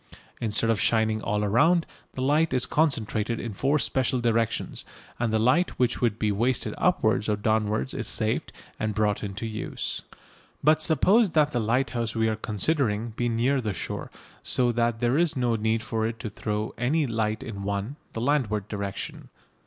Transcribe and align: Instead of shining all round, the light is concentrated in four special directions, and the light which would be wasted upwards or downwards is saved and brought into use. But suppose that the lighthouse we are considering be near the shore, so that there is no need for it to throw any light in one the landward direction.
Instead 0.39 0.71
of 0.71 0.81
shining 0.81 1.21
all 1.21 1.47
round, 1.47 1.85
the 2.15 2.23
light 2.23 2.55
is 2.55 2.65
concentrated 2.65 3.39
in 3.39 3.53
four 3.53 3.77
special 3.77 4.19
directions, 4.19 4.83
and 5.19 5.31
the 5.31 5.37
light 5.37 5.77
which 5.77 6.01
would 6.01 6.17
be 6.17 6.31
wasted 6.31 6.73
upwards 6.79 7.29
or 7.29 7.35
downwards 7.35 7.93
is 7.93 8.07
saved 8.07 8.51
and 8.79 8.95
brought 8.95 9.23
into 9.23 9.45
use. 9.45 10.01
But 10.63 10.81
suppose 10.81 11.29
that 11.37 11.51
the 11.51 11.59
lighthouse 11.59 12.15
we 12.15 12.27
are 12.27 12.35
considering 12.35 13.09
be 13.11 13.29
near 13.29 13.61
the 13.61 13.75
shore, 13.75 14.09
so 14.41 14.71
that 14.71 15.01
there 15.01 15.19
is 15.19 15.37
no 15.37 15.55
need 15.55 15.83
for 15.83 16.07
it 16.07 16.19
to 16.21 16.31
throw 16.31 16.73
any 16.79 17.05
light 17.05 17.43
in 17.43 17.61
one 17.61 17.95
the 18.13 18.21
landward 18.21 18.67
direction. 18.67 19.29